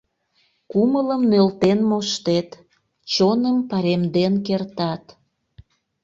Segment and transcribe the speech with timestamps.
[0.71, 2.49] Кумылым нӧлтен моштет...
[3.13, 5.03] чоным паремден кертат.